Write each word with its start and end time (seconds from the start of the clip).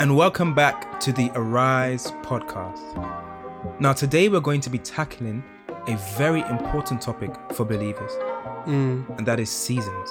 and 0.00 0.16
welcome 0.16 0.54
back 0.54 0.98
to 1.00 1.12
the 1.12 1.30
Arise 1.34 2.10
podcast. 2.22 2.80
Now, 3.80 3.92
today 3.92 4.28
we're 4.28 4.40
going 4.40 4.60
to 4.62 4.70
be 4.70 4.78
tackling 4.78 5.44
a 5.86 5.96
very 6.16 6.40
important 6.42 7.00
topic 7.00 7.32
for 7.52 7.64
believers, 7.64 8.10
mm. 8.66 9.08
and 9.16 9.26
that 9.26 9.38
is 9.38 9.50
seasons. 9.50 10.10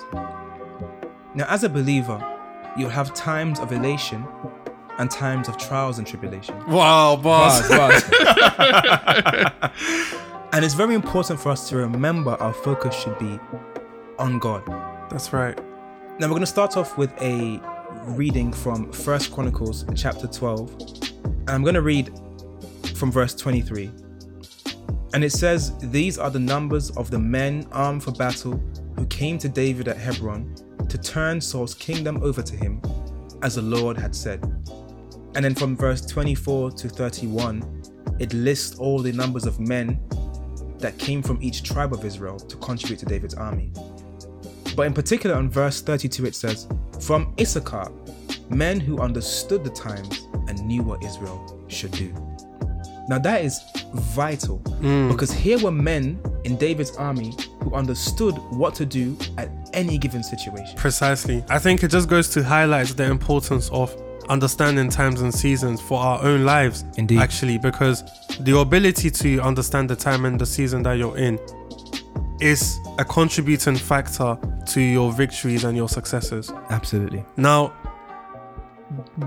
Now, 1.36 1.46
as 1.50 1.64
a 1.64 1.70
believer, 1.70 2.22
you'll 2.78 2.90
have 2.90 3.14
times 3.14 3.60
of 3.60 3.72
elation 3.72 4.26
and 5.00 5.12
times 5.12 5.49
of 5.49 5.58
trials 5.58 5.97
and 5.97 6.08
tribulation. 6.08 6.56
Wow, 6.68 7.18
boss. 7.18 7.68
Bars, 7.68 8.04
bars. 8.10 9.74
and 10.54 10.63
it's 10.63 10.76
very 10.76 10.96
important 10.96 11.40
for 11.40 11.50
us 11.50 11.68
to 11.70 11.78
remember 11.78 12.31
our 12.40 12.54
focus 12.54 12.96
should 12.96 13.20
be 13.20 13.40
on 14.18 14.40
God. 14.40 14.63
That's 15.10 15.34
right. 15.34 15.58
Now 16.20 16.27
we're 16.27 16.36
going 16.36 16.41
to 16.41 16.45
start 16.45 16.77
off 16.77 16.98
with 16.98 17.12
a 17.22 17.59
reading 18.02 18.52
from 18.52 18.91
First 18.91 19.31
Chronicles 19.31 19.85
chapter 19.95 20.27
12. 20.27 20.71
And 21.23 21.49
I'm 21.49 21.63
going 21.63 21.75
to 21.75 21.81
read 21.81 22.11
from 22.95 23.11
verse 23.11 23.34
23. 23.35 23.91
And 25.13 25.23
it 25.23 25.31
says, 25.31 25.77
These 25.91 26.17
are 26.17 26.29
the 26.29 26.39
numbers 26.39 26.89
of 26.91 27.11
the 27.11 27.20
men 27.20 27.67
armed 27.71 28.03
for 28.03 28.11
battle 28.11 28.61
who 28.95 29.05
came 29.07 29.37
to 29.39 29.49
David 29.49 29.87
at 29.87 29.98
Hebron 29.98 30.55
to 30.89 30.98
turn 30.98 31.39
Saul's 31.39 31.73
kingdom 31.73 32.21
over 32.23 32.41
to 32.41 32.55
him, 32.55 32.81
as 33.41 33.55
the 33.55 33.61
Lord 33.61 33.98
had 33.98 34.15
said. 34.15 34.43
And 35.35 35.45
then 35.45 35.55
from 35.55 35.75
verse 35.75 36.05
24 36.05 36.71
to 36.71 36.89
31, 36.89 37.84
it 38.20 38.34
lists 38.34 38.77
all 38.79 38.99
the 38.99 39.12
numbers 39.12 39.45
of 39.45 39.59
men 39.59 39.99
that 40.79 40.98
came 40.98 41.21
from 41.21 41.41
each 41.41 41.63
tribe 41.63 41.93
of 41.93 42.05
Israel 42.05 42.37
to 42.37 42.57
contribute 42.57 42.99
to 42.99 43.05
David's 43.05 43.34
army. 43.34 43.71
But 44.75 44.87
in 44.87 44.93
particular, 44.93 45.35
on 45.35 45.49
verse 45.49 45.81
32, 45.81 46.25
it 46.25 46.35
says, 46.35 46.67
From 47.05 47.34
Issachar, 47.38 47.91
men 48.49 48.80
who 48.80 48.99
understood 48.99 49.66
the 49.66 49.70
times 49.70 50.27
and 50.48 50.63
knew 50.66 50.84
what 50.84 51.03
Israel 51.03 51.62
should 51.67 51.91
do. 51.91 52.13
Now, 53.09 53.20
that 53.20 53.43
is 53.43 53.62
vital 53.93 54.59
hmm. 54.59 55.09
because 55.09 55.29
here 55.29 55.59
were 55.59 55.71
men 55.71 56.21
in 56.46 56.55
David's 56.55 56.96
army 56.96 57.34
who 57.62 57.74
understood 57.74 58.35
what 58.51 58.74
to 58.76 58.85
do 58.85 59.18
at 59.37 59.49
any 59.74 59.98
given 59.98 60.24
situation. 60.24 60.77
Precisely. 60.77 61.43
I 61.49 61.59
think 61.59 61.84
it 61.84 61.90
just 61.90 62.07
goes 62.07 62.29
to 62.29 62.43
highlight 62.43 62.87
the 62.87 63.04
importance 63.04 63.70
of 63.71 63.93
understanding 64.30 64.90
times 64.90 65.20
and 65.20 65.34
seasons 65.34 65.81
for 65.81 66.00
our 66.00 66.24
own 66.24 66.46
lives. 66.46 66.86
Indeed. 66.96 67.20
Actually, 67.20 67.58
because 67.58 68.04
the 68.40 68.58
ability 68.58 69.09
to 69.12 69.40
understand 69.40 69.90
the 69.90 69.96
time 69.98 70.24
and 70.24 70.40
the 70.40 70.46
season 70.46 70.84
that 70.84 70.94
you're 70.94 71.18
in 71.18 71.38
is 72.44 72.80
a 72.98 73.06
contributing 73.06 73.78
factor 73.78 74.38
to 74.68 74.82
your 74.82 75.14
victories 75.14 75.64
and 75.64 75.78
your 75.78 75.88
successes. 75.88 76.52
Absolutely. 76.70 77.24
Now, 77.38 77.70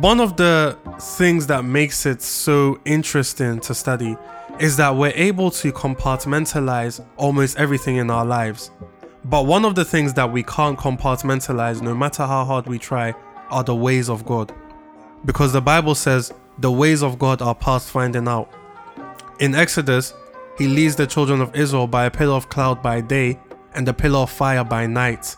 one 0.00 0.20
of 0.20 0.36
the 0.36 0.76
things 1.00 1.46
that 1.46 1.64
makes 1.64 2.04
it 2.04 2.20
so 2.20 2.78
interesting 2.84 3.58
to 3.60 3.74
study 3.74 4.16
is 4.60 4.76
that 4.76 4.94
we're 4.94 5.14
able 5.14 5.50
to 5.52 5.72
compartmentalize 5.72 7.04
almost 7.16 7.56
everything 7.56 7.96
in 7.96 8.10
our 8.10 8.24
lives. 8.24 8.70
But 9.24 9.46
one 9.46 9.64
of 9.64 9.74
the 9.74 9.84
things 9.84 10.12
that 10.14 10.30
we 10.30 10.42
can't 10.42 10.78
compartmentalize, 10.78 11.80
no 11.80 11.94
matter 11.94 12.26
how 12.26 12.44
hard 12.44 12.66
we 12.66 12.78
try, 12.78 13.14
are 13.50 13.64
the 13.64 13.74
ways 13.74 14.10
of 14.10 14.26
God. 14.26 14.52
Because 15.24 15.54
the 15.54 15.62
Bible 15.62 15.94
says 15.94 16.32
the 16.58 16.70
ways 16.70 17.02
of 17.02 17.18
God 17.18 17.40
are 17.40 17.54
past 17.54 17.90
finding 17.90 18.28
out. 18.28 18.52
In 19.40 19.54
Exodus, 19.54 20.12
he 20.58 20.66
leads 20.66 20.96
the 20.96 21.06
children 21.06 21.40
of 21.40 21.54
Israel 21.54 21.86
by 21.86 22.06
a 22.06 22.10
pillar 22.10 22.34
of 22.34 22.48
cloud 22.48 22.82
by 22.82 23.00
day 23.00 23.38
and 23.74 23.86
a 23.88 23.92
pillar 23.92 24.20
of 24.20 24.30
fire 24.30 24.64
by 24.64 24.86
night. 24.86 25.36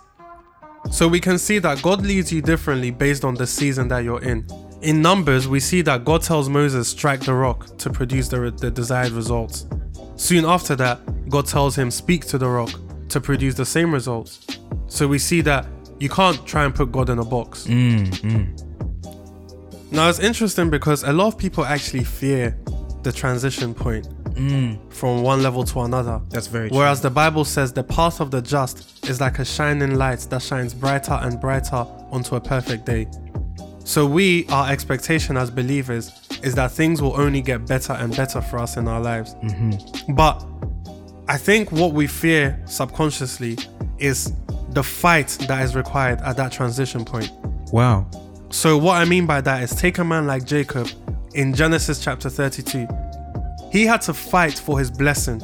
So 0.90 1.08
we 1.08 1.20
can 1.20 1.38
see 1.38 1.58
that 1.58 1.82
God 1.82 2.02
leads 2.02 2.32
you 2.32 2.40
differently 2.40 2.90
based 2.90 3.24
on 3.24 3.34
the 3.34 3.46
season 3.46 3.88
that 3.88 4.04
you're 4.04 4.22
in. 4.22 4.46
In 4.80 5.02
Numbers, 5.02 5.48
we 5.48 5.58
see 5.60 5.82
that 5.82 6.04
God 6.04 6.22
tells 6.22 6.48
Moses 6.48 6.88
strike 6.88 7.20
the 7.20 7.34
rock 7.34 7.76
to 7.78 7.90
produce 7.90 8.28
the, 8.28 8.50
the 8.50 8.70
desired 8.70 9.12
results. 9.12 9.66
Soon 10.14 10.44
after 10.44 10.76
that, 10.76 11.00
God 11.28 11.46
tells 11.46 11.76
him 11.76 11.90
speak 11.90 12.24
to 12.26 12.38
the 12.38 12.48
rock 12.48 12.70
to 13.08 13.20
produce 13.20 13.54
the 13.54 13.66
same 13.66 13.92
results. 13.92 14.46
So 14.86 15.08
we 15.08 15.18
see 15.18 15.40
that 15.42 15.66
you 15.98 16.08
can't 16.08 16.46
try 16.46 16.64
and 16.64 16.74
put 16.74 16.92
God 16.92 17.10
in 17.10 17.18
a 17.18 17.24
box. 17.24 17.66
Mm-hmm. 17.66 18.54
Now 19.90 20.08
it's 20.08 20.20
interesting 20.20 20.70
because 20.70 21.02
a 21.02 21.12
lot 21.12 21.28
of 21.28 21.38
people 21.38 21.64
actually 21.64 22.04
fear 22.04 22.56
the 23.02 23.12
transition 23.12 23.74
point 23.74 24.06
Mm. 24.38 24.92
from 24.92 25.22
one 25.22 25.42
level 25.42 25.64
to 25.64 25.80
another. 25.80 26.20
That's 26.30 26.46
very 26.46 26.68
true. 26.68 26.78
Whereas 26.78 27.00
the 27.00 27.10
Bible 27.10 27.44
says 27.44 27.72
the 27.72 27.82
path 27.82 28.20
of 28.20 28.30
the 28.30 28.40
just 28.40 29.08
is 29.08 29.20
like 29.20 29.38
a 29.38 29.44
shining 29.44 29.96
light 29.96 30.20
that 30.30 30.42
shines 30.42 30.74
brighter 30.74 31.18
and 31.20 31.40
brighter 31.40 31.86
onto 32.10 32.36
a 32.36 32.40
perfect 32.40 32.86
day. 32.86 33.08
So 33.84 34.06
we, 34.06 34.46
our 34.48 34.70
expectation 34.70 35.36
as 35.36 35.50
believers 35.50 36.12
is 36.42 36.54
that 36.54 36.70
things 36.70 37.00
will 37.00 37.18
only 37.18 37.40
get 37.40 37.66
better 37.66 37.94
and 37.94 38.14
better 38.14 38.40
for 38.40 38.58
us 38.58 38.76
in 38.76 38.86
our 38.86 39.00
lives. 39.00 39.34
Mm-hmm. 39.36 40.14
But 40.14 40.44
I 41.26 41.36
think 41.36 41.72
what 41.72 41.92
we 41.92 42.06
fear 42.06 42.62
subconsciously 42.66 43.58
is 43.98 44.32
the 44.70 44.82
fight 44.82 45.28
that 45.48 45.62
is 45.62 45.74
required 45.74 46.20
at 46.20 46.36
that 46.36 46.52
transition 46.52 47.04
point. 47.04 47.32
Wow. 47.72 48.08
So 48.50 48.78
what 48.78 49.00
I 49.00 49.04
mean 49.04 49.26
by 49.26 49.40
that 49.40 49.62
is 49.62 49.74
take 49.74 49.98
a 49.98 50.04
man 50.04 50.26
like 50.26 50.44
Jacob 50.44 50.88
in 51.34 51.54
Genesis 51.54 52.02
chapter 52.02 52.30
32. 52.30 52.86
He 53.70 53.84
had 53.84 54.00
to 54.02 54.14
fight 54.14 54.58
for 54.58 54.78
his 54.78 54.90
blessing 54.90 55.42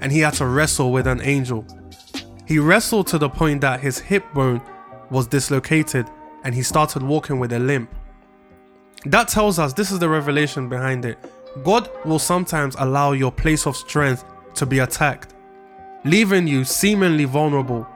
and 0.00 0.10
he 0.10 0.20
had 0.20 0.34
to 0.34 0.46
wrestle 0.46 0.92
with 0.92 1.06
an 1.06 1.20
angel. 1.22 1.64
He 2.46 2.58
wrestled 2.58 3.06
to 3.08 3.18
the 3.18 3.28
point 3.28 3.60
that 3.60 3.80
his 3.80 3.98
hip 3.98 4.24
bone 4.34 4.60
was 5.10 5.26
dislocated 5.26 6.06
and 6.42 6.54
he 6.54 6.62
started 6.62 7.02
walking 7.02 7.38
with 7.38 7.52
a 7.52 7.58
limp. 7.58 7.94
That 9.04 9.28
tells 9.28 9.58
us 9.58 9.72
this 9.72 9.90
is 9.90 9.98
the 9.98 10.08
revelation 10.08 10.68
behind 10.68 11.04
it. 11.04 11.18
God 11.64 11.90
will 12.04 12.18
sometimes 12.18 12.76
allow 12.78 13.12
your 13.12 13.32
place 13.32 13.66
of 13.66 13.76
strength 13.76 14.24
to 14.54 14.66
be 14.66 14.80
attacked, 14.80 15.34
leaving 16.04 16.46
you 16.46 16.64
seemingly 16.64 17.24
vulnerable. 17.24 17.86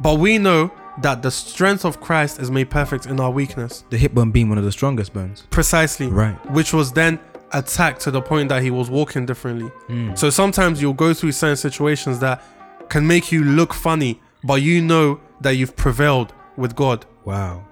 But 0.00 0.18
we 0.18 0.38
know 0.38 0.72
that 1.02 1.22
the 1.22 1.30
strength 1.30 1.84
of 1.84 2.00
Christ 2.00 2.38
is 2.38 2.50
made 2.50 2.70
perfect 2.70 3.06
in 3.06 3.20
our 3.20 3.30
weakness. 3.30 3.84
The 3.90 3.98
hip 3.98 4.12
bone 4.12 4.30
being 4.30 4.48
one 4.48 4.58
of 4.58 4.64
the 4.64 4.72
strongest 4.72 5.12
bones. 5.12 5.44
Precisely. 5.50 6.06
Right. 6.06 6.34
Which 6.50 6.72
was 6.72 6.92
then 6.92 7.20
attacked 7.52 8.00
to 8.02 8.10
the 8.10 8.20
point 8.20 8.48
that 8.48 8.62
he 8.62 8.70
was 8.70 8.90
walking 8.90 9.26
differently. 9.26 9.70
So 10.16 10.30
sometimes 10.30 10.80
you'll 10.82 10.92
go 10.94 11.14
through 11.14 11.32
certain 11.32 11.56
situations 11.56 12.18
that 12.20 12.42
can 12.88 13.06
make 13.06 13.32
you 13.32 13.44
look 13.44 13.72
funny, 13.74 14.20
but 14.44 14.62
you 14.62 14.82
know 14.82 15.20
that 15.40 15.52
you've 15.52 15.76
prevailed 15.76 16.32
with 16.56 16.74
God. 16.74 17.06
Wow. 17.24 17.64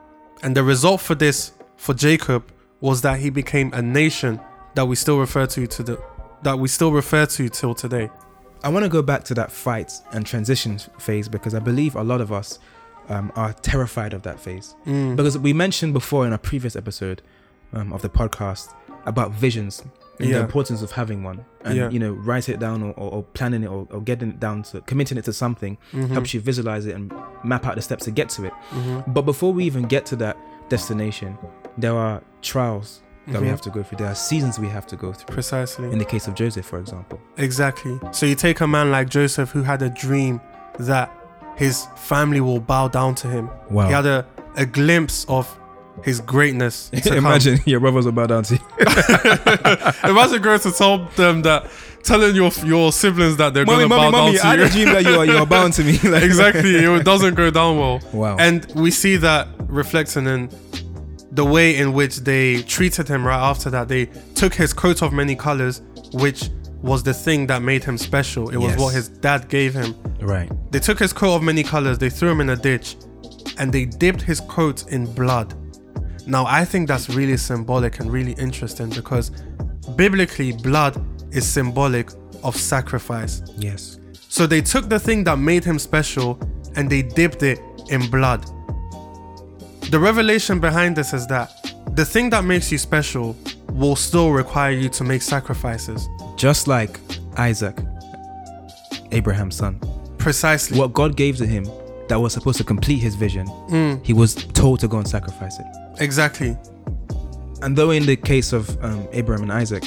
And 0.42 0.56
the 0.56 0.62
result 0.62 1.00
for 1.00 1.14
this, 1.14 1.52
for 1.76 1.94
Jacob, 1.94 2.50
was 2.80 3.00
that 3.02 3.18
he 3.20 3.30
became 3.30 3.72
a 3.72 3.80
nation 3.80 4.40
that 4.74 4.86
we 4.86 4.96
still 4.96 5.18
refer 5.18 5.46
to 5.46 5.66
to 5.66 5.82
the 5.82 6.02
that 6.42 6.58
we 6.58 6.68
still 6.68 6.92
refer 6.92 7.24
to 7.24 7.48
till 7.48 7.74
today. 7.74 8.10
I 8.62 8.68
want 8.68 8.84
to 8.84 8.88
go 8.90 9.00
back 9.02 9.24
to 9.24 9.34
that 9.34 9.50
fight 9.50 9.92
and 10.12 10.26
transition 10.26 10.78
phase 10.98 11.28
because 11.28 11.54
I 11.54 11.58
believe 11.58 11.96
a 11.96 12.02
lot 12.04 12.20
of 12.20 12.32
us 12.32 12.58
um, 13.08 13.32
are 13.36 13.52
terrified 13.54 14.12
of 14.12 14.22
that 14.22 14.38
phase. 14.38 14.74
Because 15.16 15.38
we 15.38 15.52
mentioned 15.54 15.94
before 15.94 16.26
in 16.26 16.32
a 16.32 16.38
previous 16.38 16.76
episode 16.76 17.22
um, 17.72 17.92
of 17.92 18.02
the 18.02 18.08
podcast 18.10 18.74
about 19.06 19.30
visions 19.32 19.82
and 20.20 20.32
the 20.32 20.40
importance 20.40 20.80
of 20.82 20.92
having 20.92 21.22
one 21.24 21.44
and 21.64 21.76
Yeah. 21.76 21.90
you 21.90 21.98
know 21.98 22.12
write 22.12 22.48
it 22.48 22.58
down 22.60 22.82
or, 22.82 22.92
or, 22.92 23.10
or 23.14 23.22
planning 23.34 23.64
it 23.64 23.66
or, 23.66 23.86
or 23.90 24.00
getting 24.00 24.28
it 24.30 24.38
down 24.40 24.62
to 24.62 24.80
committing 24.82 25.18
it 25.18 25.24
to 25.24 25.32
something 25.32 25.76
helps 26.12 26.32
you 26.34 26.40
visualize 26.40 26.86
it 26.86 26.94
and 26.94 27.12
map 27.42 27.66
out 27.66 27.74
the 27.74 27.82
steps 27.82 28.04
to 28.04 28.10
get 28.12 28.28
to 28.30 28.44
it 28.44 28.52
but 29.08 29.22
before 29.22 29.52
we 29.52 29.64
even 29.64 29.82
get 29.84 30.06
to 30.06 30.16
that 30.16 30.36
destination 30.68 31.36
there 31.78 31.96
are 31.96 32.22
trials 32.42 33.02
that 33.26 33.40
we 33.40 33.46
Mhm. 33.46 33.50
have 33.50 33.60
to 33.62 33.70
go 33.70 33.82
through 33.82 33.98
there 33.98 34.06
are 34.08 34.14
seasons 34.14 34.58
we 34.58 34.68
have 34.68 34.86
to 34.86 34.96
go 34.96 35.12
through 35.12 35.34
Precisely. 35.34 35.90
in 35.90 35.98
the 35.98 36.04
case 36.04 36.28
of 36.28 36.34
joseph 36.34 36.64
for 36.66 36.78
example 36.78 37.18
Exactly. 37.36 37.98
So 38.12 38.26
you 38.26 38.34
take 38.36 38.60
a 38.60 38.66
man 38.66 38.90
like 38.92 39.08
Joseph 39.08 39.50
who 39.50 39.62
had 39.62 39.82
a 39.82 39.90
dream 39.90 40.40
that 40.78 41.10
his 41.56 41.86
family 41.96 42.40
will 42.40 42.60
bow 42.60 42.86
down 42.88 43.14
to 43.16 43.26
him. 43.28 43.48
Wow. 43.70 43.86
He 43.88 43.92
had 43.92 44.06
a, 44.06 44.24
a 44.56 44.66
glimpse 44.66 45.24
of 45.28 45.44
his 46.02 46.20
greatness. 46.20 46.90
imagine 47.06 47.60
your 47.66 47.80
brothers 47.80 48.06
bow 48.10 48.26
down 48.26 48.42
to 48.44 48.54
Imagine 50.04 50.42
going 50.42 50.60
to 50.60 50.72
tell 50.72 51.04
them 51.16 51.42
that, 51.42 51.70
telling 52.02 52.34
your 52.34 52.50
your 52.64 52.92
siblings 52.92 53.36
that 53.38 53.54
they're 53.54 53.64
mommy 53.64 53.84
to 53.84 53.88
bow 53.88 54.10
mommy 54.10 54.36
down 54.36 54.56
to 54.58 54.62
a 54.62 54.66
you. 54.66 54.72
dream 54.72 54.88
that 54.94 55.04
you 55.04 55.18
are 55.18 55.24
you 55.24 55.36
are 55.36 55.46
bound 55.46 55.72
to 55.74 55.84
me 55.84 55.98
Like- 56.04 56.22
exactly. 56.22 56.74
It 56.76 57.04
doesn't 57.04 57.34
go 57.34 57.50
down 57.50 57.78
well. 57.78 58.00
Wow. 58.12 58.36
And 58.38 58.66
we 58.74 58.90
see 58.90 59.16
that 59.18 59.48
reflecting 59.66 60.26
in 60.26 60.50
the 61.32 61.44
way 61.44 61.76
in 61.76 61.92
which 61.94 62.18
they 62.18 62.62
treated 62.62 63.08
him 63.08 63.26
right 63.26 63.40
after 63.50 63.70
that. 63.70 63.88
They 63.88 64.06
took 64.34 64.54
his 64.54 64.72
coat 64.72 65.02
of 65.02 65.12
many 65.12 65.34
colors, 65.34 65.80
which 66.12 66.50
was 66.82 67.02
the 67.02 67.14
thing 67.14 67.46
that 67.46 67.62
made 67.62 67.82
him 67.82 67.96
special. 67.96 68.50
It 68.50 68.56
was 68.58 68.72
Yes. 68.72 68.78
what 68.80 68.94
his 68.94 69.08
dad 69.08 69.48
gave 69.48 69.72
him. 69.74 69.94
right 70.20 70.50
They 70.70 70.78
took 70.80 70.98
his 70.98 71.12
coat 71.14 71.34
of 71.36 71.42
many 71.42 71.62
colors, 71.62 71.98
they 71.98 72.10
threw 72.10 72.30
him 72.30 72.40
in 72.42 72.50
a 72.50 72.56
ditch, 72.56 72.96
and 73.58 73.72
they 73.72 73.86
dipped 73.86 74.20
his 74.20 74.40
coat 74.40 74.86
in 74.92 75.06
blood. 75.14 75.54
Now, 76.26 76.46
I 76.46 76.64
think 76.64 76.88
that's 76.88 77.08
really 77.10 77.36
symbolic 77.36 78.00
and 78.00 78.10
really 78.10 78.32
interesting 78.32 78.90
because 78.90 79.30
biblically, 79.96 80.52
blood 80.52 81.04
is 81.34 81.46
symbolic 81.46 82.10
of 82.42 82.56
sacrifice. 82.56 83.42
yes 83.56 83.98
So 84.28 84.46
they 84.46 84.60
took 84.60 84.88
the 84.88 84.98
thing 84.98 85.24
that 85.24 85.38
made 85.38 85.64
him 85.64 85.78
special 85.78 86.38
and 86.76 86.88
they 86.88 87.02
dipped 87.02 87.42
it 87.42 87.60
in 87.90 88.08
blood. 88.10 88.44
The 89.90 89.98
revelation 89.98 90.60
behind 90.60 90.96
this 90.96 91.12
is 91.12 91.26
that 91.26 91.52
the 91.94 92.04
thing 92.04 92.30
that 92.30 92.44
makes 92.44 92.72
you 92.72 92.78
special 92.78 93.36
will 93.72 93.96
still 93.96 94.30
require 94.30 94.72
you 94.72 94.88
to 94.88 95.04
make 95.04 95.22
sacrifices. 95.22 96.08
Just 96.36 96.66
like 96.66 96.98
Isaac, 97.36 97.76
Abraham's 99.12 99.56
son. 99.56 99.78
Precisely. 100.18 100.78
What 100.78 100.94
God 100.94 101.16
gave 101.16 101.36
to 101.36 101.46
him 101.46 101.66
that 102.08 102.20
was 102.20 102.32
supposed 102.32 102.58
to 102.58 102.64
complete 102.64 102.98
his 102.98 103.14
vision, 103.14 103.46
Mm, 103.68 104.04
he 104.04 104.12
was 104.12 104.34
told 104.34 104.80
to 104.80 104.88
go 104.88 104.98
and 104.98 105.08
sacrifice 105.08 105.58
it. 105.58 105.66
exactly. 106.00 106.56
And 107.62 107.76
though 107.76 107.90
in 107.90 108.04
the 108.04 108.16
case 108.16 108.52
of 108.52 108.76
um, 108.84 109.08
Abraham 109.12 109.42
and 109.44 109.52
Isaac, 109.52 109.84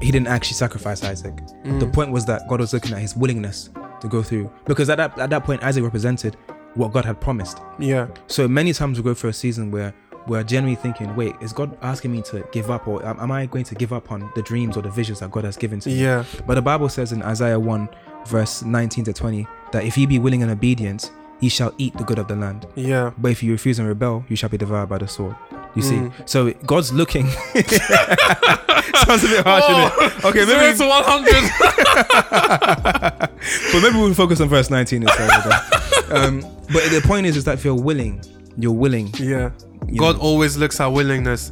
he 0.00 0.10
didn't 0.12 0.28
actually 0.28 0.54
sacrifice 0.54 1.02
Isaac. 1.04 1.34
The 1.64 1.86
point 1.92 2.10
was 2.12 2.24
that 2.26 2.48
God 2.48 2.60
was 2.60 2.72
looking 2.72 2.92
at 2.92 2.98
his 3.00 3.16
willingness 3.16 3.70
to 4.00 4.08
go 4.08 4.22
through. 4.22 4.50
Because 4.66 4.88
at 4.90 4.96
that, 4.98 5.18
at 5.18 5.30
that 5.30 5.44
point, 5.44 5.62
Isaac 5.62 5.82
represented 5.84 6.36
what 6.74 6.92
God 6.92 7.04
had 7.04 7.20
promised. 7.20 7.58
Yeah. 7.78 8.08
So 8.26 8.46
many 8.48 8.72
times 8.72 8.98
we 8.98 9.04
go 9.04 9.14
through 9.14 9.30
a 9.30 9.32
season 9.32 9.70
where 9.70 9.92
we're 10.28 10.42
generally 10.44 10.76
thinking, 10.76 11.14
wait, 11.16 11.34
is 11.40 11.52
God 11.52 11.76
asking 11.82 12.12
me 12.12 12.22
to 12.22 12.44
give 12.52 12.70
up 12.70 12.86
or 12.86 13.04
am 13.04 13.30
I 13.32 13.46
going 13.46 13.64
to 13.64 13.74
give 13.74 13.92
up 13.92 14.10
on 14.12 14.30
the 14.36 14.42
dreams 14.42 14.76
or 14.76 14.82
the 14.82 14.90
visions 14.90 15.20
that 15.20 15.30
God 15.32 15.44
has 15.44 15.56
given 15.56 15.80
to 15.80 15.88
me? 15.88 15.96
Yeah. 15.96 16.24
But 16.46 16.54
the 16.54 16.62
Bible 16.62 16.88
says 16.88 17.12
in 17.12 17.22
Isaiah 17.22 17.58
1, 17.58 17.88
verse 18.26 18.62
19 18.62 19.04
to 19.06 19.12
20, 19.12 19.46
that 19.72 19.84
if 19.84 19.96
ye 19.98 20.06
be 20.06 20.18
willing 20.20 20.42
and 20.42 20.50
obedient, 20.52 21.10
ye 21.42 21.50
shall 21.50 21.74
eat 21.76 21.94
the 21.98 22.04
good 22.04 22.18
of 22.18 22.28
the 22.28 22.36
land. 22.36 22.66
Yeah. 22.76 23.10
But 23.18 23.32
if 23.32 23.42
you 23.42 23.52
refuse 23.52 23.78
and 23.78 23.86
rebel, 23.86 24.24
you 24.28 24.36
shall 24.36 24.48
be 24.48 24.56
devoured 24.56 24.88
by 24.88 24.96
the 24.98 25.08
sword. 25.08 25.36
You 25.74 25.82
see? 25.82 25.96
Mm. 25.96 26.12
So 26.28 26.52
God's 26.66 26.92
looking. 26.92 27.26
Sounds 27.28 29.24
a 29.24 29.28
bit 29.28 29.44
harsh, 29.44 29.64
innit? 29.64 30.24
Okay, 30.24 30.44
maybe, 30.44 30.76
to 30.78 30.86
100. 30.86 33.28
but 33.72 33.82
maybe 33.82 33.96
we'll 33.96 34.14
focus 34.14 34.40
on 34.40 34.48
verse 34.48 34.70
19 34.70 35.02
instead. 35.02 35.20
of 35.22 35.28
that. 35.44 36.10
um, 36.12 36.40
but 36.72 36.84
the 36.90 37.00
point 37.04 37.26
is, 37.26 37.36
is 37.36 37.44
that 37.44 37.54
if 37.54 37.64
you're 37.64 37.74
willing, 37.74 38.22
you're 38.56 38.72
willing. 38.72 39.08
yeah. 39.18 39.50
You 39.88 39.98
God 39.98 40.16
know. 40.16 40.22
always 40.22 40.56
looks 40.56 40.80
at 40.80 40.86
willingness. 40.86 41.50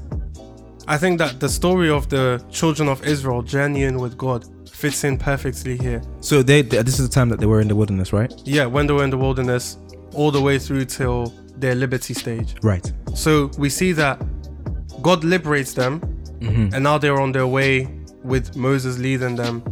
I 0.90 0.98
think 0.98 1.18
that 1.18 1.38
the 1.38 1.48
story 1.48 1.88
of 1.88 2.08
the 2.08 2.42
children 2.50 2.88
of 2.88 2.98
Israel 3.06 3.42
journeying 3.42 3.98
with 4.00 4.18
God 4.18 4.44
fits 4.68 5.04
in 5.04 5.18
perfectly 5.18 5.76
here. 5.76 6.02
So 6.20 6.42
they, 6.42 6.62
they- 6.62 6.82
this 6.82 6.98
is 6.98 7.08
the 7.08 7.14
time 7.14 7.28
that 7.28 7.38
they 7.38 7.46
were 7.46 7.60
in 7.60 7.68
the 7.68 7.76
wilderness, 7.76 8.12
right? 8.12 8.32
Yeah, 8.44 8.66
when 8.66 8.86
they 8.88 8.92
were 8.94 9.04
in 9.04 9.10
the 9.10 9.16
wilderness, 9.26 9.78
all 10.14 10.30
the 10.32 10.40
way 10.40 10.58
through 10.58 10.86
till 10.86 11.32
their 11.56 11.76
liberty 11.76 12.14
stage. 12.14 12.56
Right. 12.62 12.92
So 13.14 13.50
we 13.56 13.68
see 13.70 13.92
that 13.92 14.20
God 15.02 15.22
liberates 15.24 15.72
them, 15.74 16.00
Mm-hmm. 16.40 16.74
and 16.74 16.82
now 16.82 16.96
they're 16.96 17.20
on 17.20 17.32
their 17.32 17.46
way 17.46 17.86
with 18.24 18.56
Moses 18.56 18.98
leading 18.98 19.36
them 19.36 19.62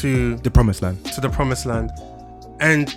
to 0.00 0.36
The 0.36 0.50
promised 0.50 0.82
land. 0.82 1.02
to 1.14 1.20
the 1.22 1.30
promised 1.30 1.64
land. 1.64 1.90
And 2.60 2.94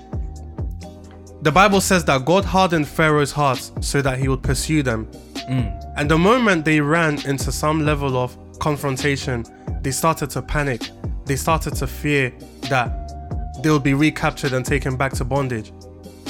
the 1.41 1.51
Bible 1.51 1.79
says 1.79 2.03
that 2.05 2.25
God 2.25 2.43
hardened 2.45 2.85
Pharaoh's 2.87 3.31
heart 3.31 3.71
so 3.79 4.01
that 4.01 4.19
he 4.19 4.27
would 4.27 4.43
pursue 4.43 4.83
them. 4.83 5.07
Mm. 5.49 5.71
And 5.95 6.09
the 6.09 6.17
moment 6.17 6.65
they 6.65 6.81
ran 6.81 7.25
into 7.25 7.51
some 7.51 7.85
level 7.85 8.17
of 8.17 8.37
confrontation, 8.59 9.45
they 9.81 9.91
started 9.91 10.29
to 10.31 10.41
panic. 10.41 10.89
They 11.25 11.35
started 11.35 11.75
to 11.75 11.87
fear 11.87 12.33
that 12.69 13.61
they'll 13.61 13.79
be 13.79 13.93
recaptured 13.93 14.53
and 14.53 14.65
taken 14.65 14.97
back 14.97 15.13
to 15.13 15.25
bondage. 15.25 15.71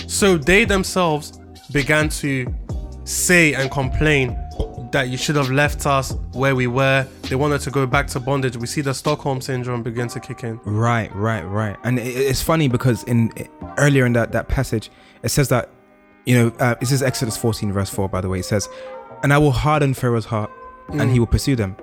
So 0.07 0.37
they 0.37 0.65
themselves 0.65 1.39
began 1.71 2.09
to 2.09 2.45
say 3.05 3.53
and 3.53 3.71
complain 3.71 4.37
that 4.91 5.09
you 5.09 5.17
should 5.17 5.35
have 5.35 5.49
left 5.49 5.85
us 5.85 6.15
where 6.33 6.55
we 6.55 6.67
were. 6.67 7.07
They 7.23 7.35
wanted 7.35 7.61
to 7.61 7.71
go 7.71 7.87
back 7.87 8.07
to 8.07 8.19
bondage. 8.19 8.55
We 8.55 8.67
see 8.67 8.81
the 8.81 8.93
Stockholm 8.93 9.41
syndrome 9.41 9.81
begin 9.81 10.07
to 10.09 10.19
kick 10.19 10.43
in. 10.43 10.59
Right, 10.63 11.13
right, 11.15 11.41
right. 11.41 11.75
And 11.83 11.99
it's 11.99 12.41
funny 12.41 12.67
because 12.67 13.03
in 13.05 13.31
earlier 13.77 14.05
in 14.05 14.13
that 14.13 14.31
that 14.33 14.47
passage, 14.47 14.91
it 15.23 15.29
says 15.29 15.49
that 15.49 15.69
you 16.25 16.35
know 16.35 16.55
uh, 16.59 16.75
this 16.75 16.91
is 16.91 17.01
Exodus 17.01 17.35
14 17.35 17.73
verse 17.73 17.89
4 17.89 18.07
by 18.07 18.21
the 18.21 18.29
way. 18.29 18.39
It 18.39 18.45
says, 18.45 18.69
"And 19.23 19.33
I 19.33 19.37
will 19.37 19.51
harden 19.51 19.93
Pharaoh's 19.93 20.25
heart, 20.25 20.51
and 20.89 21.09
he 21.11 21.19
will 21.19 21.27
pursue 21.27 21.55
them, 21.55 21.75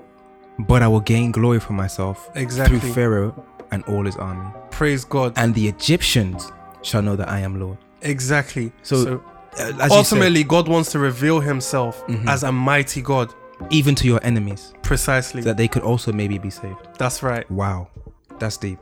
but 0.58 0.82
I 0.82 0.88
will 0.88 1.00
gain 1.00 1.32
glory 1.32 1.58
for 1.60 1.72
myself 1.72 2.30
Exactly. 2.34 2.78
through 2.78 2.92
Pharaoh 2.92 3.44
and 3.72 3.82
all 3.84 4.04
his 4.04 4.16
army, 4.16 4.46
Praise 4.70 5.04
God. 5.04 5.32
and 5.36 5.54
the 5.54 5.66
Egyptians 5.68 6.52
shall 6.82 7.02
know 7.02 7.16
that 7.16 7.28
I 7.28 7.40
am 7.40 7.58
Lord." 7.60 7.78
Exactly. 8.02 8.72
So, 8.82 9.04
So, 9.04 9.20
Uh, 9.58 9.64
you 9.66 9.72
said, 9.80 9.90
ultimately, 9.90 10.44
God 10.44 10.68
wants 10.68 10.92
to 10.92 10.98
reveal 11.00 11.40
himself 11.40 12.06
Mhm. 12.06 12.28
as 12.28 12.44
a 12.44 12.52
mighty 12.52 13.02
God. 13.02 13.34
even 13.68 13.94
to 13.94 14.06
your 14.06 14.20
enemies, 14.22 14.72
Precisely. 14.80 15.42
that 15.42 15.58
they 15.58 15.68
could 15.68 15.82
also 15.82 16.12
maybe 16.12 16.38
be 16.38 16.48
saved. 16.48 16.78
That's 16.96 17.22
right. 17.22 17.44
Wow, 17.50 17.88
that's 18.38 18.56
deep. 18.56 18.78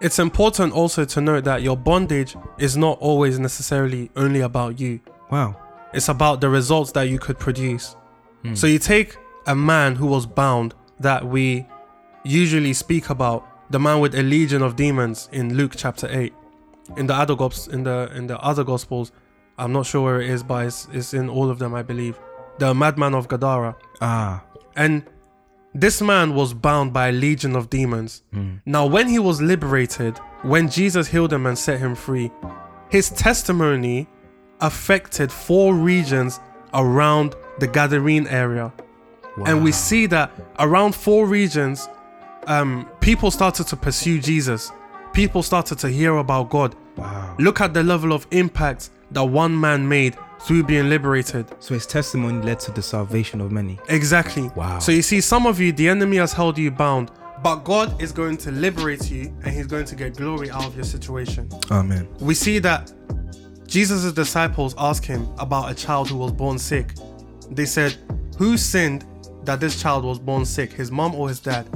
It's 0.00 0.18
important 0.18 0.72
also 0.72 1.04
to 1.04 1.20
note 1.20 1.44
that 1.44 1.60
your 1.60 1.76
bondage 1.76 2.34
is 2.56 2.78
not 2.78 2.96
always 3.00 3.38
necessarily 3.38 4.10
only 4.16 4.40
about 4.40 4.80
you, 4.80 5.00
Wow. 5.30 5.54
It's 5.92 6.08
about 6.08 6.40
the 6.40 6.48
results 6.48 6.92
that 6.92 7.02
you 7.04 7.18
could 7.18 7.38
produce. 7.38 7.96
Hmm. 8.42 8.54
So, 8.54 8.66
you 8.66 8.78
take 8.78 9.16
a 9.46 9.54
man 9.54 9.96
who 9.96 10.06
was 10.06 10.26
bound 10.26 10.74
that 11.00 11.26
we 11.26 11.66
usually 12.24 12.72
speak 12.72 13.10
about, 13.10 13.46
the 13.70 13.78
man 13.78 14.00
with 14.00 14.14
a 14.14 14.22
legion 14.22 14.62
of 14.62 14.76
demons 14.76 15.28
in 15.32 15.56
Luke 15.56 15.72
chapter 15.76 16.08
8. 16.10 16.32
In 16.96 17.06
the 17.06 17.14
other 17.14 17.34
in 17.72 17.84
the 17.84 18.10
in 18.14 18.26
the 18.26 18.38
other 18.40 18.64
gospels, 18.64 19.12
I'm 19.58 19.72
not 19.72 19.86
sure 19.86 20.02
where 20.02 20.20
it 20.20 20.30
is, 20.30 20.42
but 20.42 20.66
it's, 20.66 20.88
it's 20.92 21.14
in 21.14 21.28
all 21.28 21.50
of 21.50 21.58
them, 21.58 21.74
I 21.74 21.82
believe. 21.82 22.18
The 22.58 22.74
madman 22.74 23.14
of 23.14 23.28
Gadara. 23.28 23.76
Ah. 24.00 24.42
And 24.74 25.04
this 25.74 26.00
man 26.00 26.34
was 26.34 26.54
bound 26.54 26.92
by 26.92 27.08
a 27.08 27.12
legion 27.12 27.54
of 27.54 27.70
demons. 27.70 28.22
Mm. 28.34 28.60
Now, 28.64 28.86
when 28.86 29.08
he 29.08 29.18
was 29.18 29.40
liberated, 29.40 30.18
when 30.42 30.68
Jesus 30.68 31.08
healed 31.08 31.32
him 31.32 31.46
and 31.46 31.58
set 31.58 31.78
him 31.78 31.94
free, 31.94 32.32
his 32.88 33.10
testimony 33.10 34.08
affected 34.60 35.30
four 35.32 35.74
regions 35.74 36.40
around 36.74 37.34
the 37.58 37.68
Gadarene 37.68 38.30
area. 38.30 38.72
And 39.46 39.64
we 39.64 39.72
see 39.72 40.06
that 40.06 40.30
around 40.58 40.94
four 40.94 41.26
regions, 41.26 41.88
um, 42.46 42.88
people 43.00 43.30
started 43.30 43.66
to 43.68 43.76
pursue 43.76 44.20
Jesus. 44.20 44.70
People 45.12 45.42
started 45.42 45.78
to 45.78 45.88
hear 45.88 46.16
about 46.16 46.50
God. 46.50 46.74
Wow. 46.96 47.36
Look 47.38 47.60
at 47.60 47.72
the 47.72 47.82
level 47.82 48.12
of 48.12 48.26
impact 48.32 48.90
that 49.12 49.24
one 49.24 49.58
man 49.58 49.88
made 49.88 50.16
through 50.40 50.64
being 50.64 50.88
liberated. 50.88 51.46
So 51.60 51.74
his 51.74 51.86
testimony 51.86 52.42
led 52.42 52.60
to 52.60 52.70
the 52.70 52.82
salvation 52.82 53.40
of 53.40 53.52
many. 53.52 53.78
Exactly. 53.88 54.50
Wow. 54.56 54.78
So 54.78 54.92
you 54.92 55.02
see, 55.02 55.20
some 55.20 55.46
of 55.46 55.60
you, 55.60 55.72
the 55.72 55.88
enemy 55.88 56.18
has 56.18 56.32
held 56.32 56.58
you 56.58 56.70
bound, 56.70 57.10
but 57.42 57.56
God 57.64 58.00
is 58.00 58.12
going 58.12 58.36
to 58.38 58.50
liberate 58.50 59.10
you 59.10 59.34
and 59.44 59.54
he's 59.54 59.66
going 59.66 59.86
to 59.86 59.96
get 59.96 60.16
glory 60.16 60.50
out 60.50 60.66
of 60.66 60.74
your 60.74 60.84
situation. 60.84 61.48
Amen. 61.70 62.08
We 62.20 62.34
see 62.34 62.58
that 62.60 62.92
Jesus' 63.70 64.12
disciples 64.12 64.74
asked 64.76 65.06
him 65.06 65.28
about 65.38 65.70
a 65.70 65.74
child 65.74 66.10
who 66.10 66.16
was 66.16 66.32
born 66.32 66.58
sick. 66.58 66.92
They 67.52 67.66
said, 67.66 67.96
Who 68.36 68.56
sinned 68.56 69.04
that 69.44 69.60
this 69.60 69.80
child 69.80 70.04
was 70.04 70.18
born 70.18 70.44
sick, 70.44 70.72
his 70.72 70.90
mom 70.90 71.14
or 71.14 71.28
his 71.28 71.38
dad? 71.38 71.68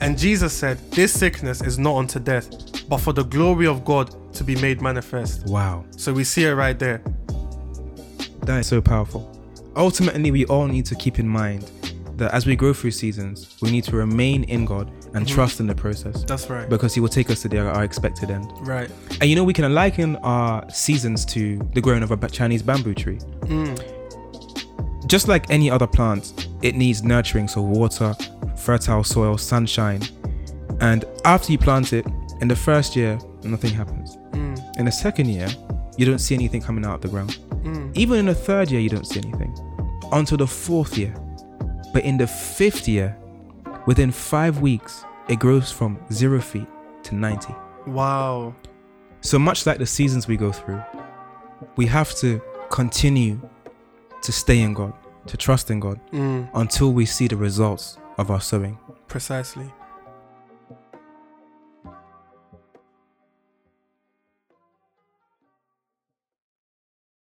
And 0.00 0.18
Jesus 0.18 0.52
said, 0.52 0.78
This 0.90 1.12
sickness 1.12 1.62
is 1.62 1.78
not 1.78 1.96
unto 1.96 2.18
death, 2.18 2.88
but 2.88 2.98
for 2.98 3.12
the 3.12 3.22
glory 3.22 3.68
of 3.68 3.84
God 3.84 4.12
to 4.34 4.42
be 4.42 4.56
made 4.56 4.82
manifest. 4.82 5.46
Wow. 5.46 5.84
So 5.96 6.12
we 6.12 6.24
see 6.24 6.46
it 6.46 6.54
right 6.54 6.76
there. 6.76 7.00
That 8.42 8.58
is 8.58 8.66
so 8.66 8.80
powerful. 8.80 9.30
Ultimately, 9.76 10.32
we 10.32 10.46
all 10.46 10.66
need 10.66 10.86
to 10.86 10.96
keep 10.96 11.20
in 11.20 11.28
mind 11.28 11.70
that 12.20 12.32
as 12.32 12.46
we 12.46 12.54
grow 12.54 12.72
through 12.72 12.92
seasons, 12.92 13.56
we 13.60 13.70
need 13.70 13.84
to 13.84 13.96
remain 13.96 14.44
in 14.44 14.64
God 14.64 14.92
and 15.14 15.26
trust 15.26 15.58
in 15.58 15.66
the 15.66 15.74
process 15.74 16.22
That's 16.24 16.48
right. 16.48 16.68
because 16.68 16.94
He 16.94 17.00
will 17.00 17.08
take 17.08 17.30
us 17.30 17.42
to 17.42 17.48
the, 17.48 17.58
our 17.58 17.82
expected 17.82 18.30
end. 18.30 18.52
Right. 18.60 18.90
And 19.20 19.28
you 19.28 19.34
know, 19.34 19.42
we 19.42 19.52
can 19.52 19.74
liken 19.74 20.16
our 20.16 20.68
seasons 20.70 21.24
to 21.26 21.58
the 21.74 21.80
growing 21.80 22.02
of 22.02 22.12
a 22.12 22.28
Chinese 22.28 22.62
bamboo 22.62 22.94
tree. 22.94 23.18
Mm. 23.42 25.08
Just 25.08 25.26
like 25.26 25.50
any 25.50 25.70
other 25.70 25.86
plant, 25.86 26.48
it 26.62 26.76
needs 26.76 27.02
nurturing, 27.02 27.48
so 27.48 27.62
water, 27.62 28.14
fertile 28.56 29.02
soil, 29.02 29.36
sunshine. 29.36 30.02
And 30.80 31.04
after 31.24 31.50
you 31.50 31.58
plant 31.58 31.92
it, 31.92 32.06
in 32.40 32.48
the 32.48 32.56
first 32.56 32.94
year, 32.94 33.18
nothing 33.42 33.70
happens. 33.70 34.16
Mm. 34.32 34.78
In 34.78 34.84
the 34.84 34.92
second 34.92 35.28
year, 35.28 35.48
you 35.96 36.06
don't 36.06 36.20
see 36.20 36.34
anything 36.34 36.62
coming 36.62 36.84
out 36.84 36.94
of 36.96 37.00
the 37.00 37.08
ground. 37.08 37.38
Mm. 37.62 37.96
Even 37.96 38.18
in 38.18 38.26
the 38.26 38.34
third 38.34 38.70
year, 38.70 38.80
you 38.80 38.88
don't 38.88 39.06
see 39.06 39.20
anything 39.20 39.54
until 40.12 40.36
the 40.36 40.46
fourth 40.46 40.96
year. 40.96 41.14
But 41.92 42.04
in 42.04 42.16
the 42.18 42.26
fifth 42.26 42.86
year, 42.88 43.16
within 43.86 44.10
five 44.12 44.60
weeks, 44.60 45.04
it 45.28 45.38
grows 45.38 45.70
from 45.72 45.98
zero 46.12 46.40
feet 46.40 46.66
to 47.04 47.14
90. 47.14 47.54
Wow. 47.86 48.54
So 49.22 49.38
much 49.38 49.66
like 49.66 49.78
the 49.78 49.86
seasons 49.86 50.26
we 50.28 50.36
go 50.36 50.52
through, 50.52 50.82
we 51.76 51.86
have 51.86 52.14
to 52.16 52.40
continue 52.70 53.40
to 54.22 54.32
stay 54.32 54.60
in 54.60 54.74
God, 54.74 54.92
to 55.26 55.36
trust 55.36 55.70
in 55.70 55.80
God 55.80 56.00
Mm. 56.12 56.48
until 56.54 56.92
we 56.92 57.06
see 57.06 57.26
the 57.28 57.36
results 57.36 57.98
of 58.18 58.30
our 58.30 58.40
sowing. 58.40 58.78
Precisely. 59.08 59.70